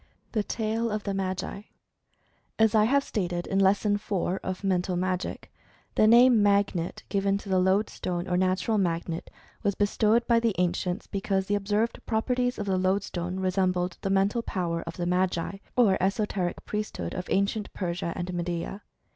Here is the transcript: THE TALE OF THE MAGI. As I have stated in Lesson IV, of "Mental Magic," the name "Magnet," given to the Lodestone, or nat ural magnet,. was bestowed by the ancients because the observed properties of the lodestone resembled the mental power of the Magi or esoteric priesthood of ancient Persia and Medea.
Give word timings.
THE 0.31 0.41
TALE 0.41 0.89
OF 0.89 1.03
THE 1.03 1.13
MAGI. 1.13 1.67
As 2.57 2.73
I 2.73 2.85
have 2.85 3.03
stated 3.03 3.45
in 3.45 3.59
Lesson 3.59 3.93
IV, 3.93 4.11
of 4.41 4.63
"Mental 4.63 4.95
Magic," 4.95 5.53
the 5.93 6.07
name 6.07 6.41
"Magnet," 6.41 7.03
given 7.09 7.37
to 7.37 7.49
the 7.49 7.59
Lodestone, 7.59 8.27
or 8.27 8.35
nat 8.35 8.65
ural 8.67 8.79
magnet,. 8.79 9.29
was 9.61 9.75
bestowed 9.75 10.25
by 10.25 10.39
the 10.39 10.55
ancients 10.57 11.05
because 11.05 11.45
the 11.45 11.53
observed 11.53 11.99
properties 12.07 12.57
of 12.57 12.65
the 12.65 12.79
lodestone 12.79 13.39
resembled 13.39 13.99
the 14.01 14.09
mental 14.09 14.41
power 14.41 14.81
of 14.87 14.97
the 14.97 15.05
Magi 15.05 15.57
or 15.75 15.99
esoteric 16.01 16.65
priesthood 16.65 17.13
of 17.13 17.27
ancient 17.29 17.71
Persia 17.73 18.11
and 18.15 18.33
Medea. 18.33 18.81